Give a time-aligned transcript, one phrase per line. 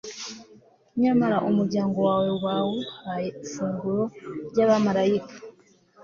[1.01, 4.03] nyamara umuryango wawe wawuhaye ifunguro
[4.49, 5.33] ry'abamalayika